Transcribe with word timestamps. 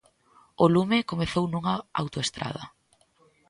O 0.63 0.65
lume 0.75 1.07
comezou 1.11 1.45
nunha 1.47 1.75
autoestrada. 2.01 2.63